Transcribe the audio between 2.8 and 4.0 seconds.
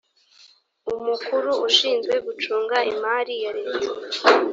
imari ya leta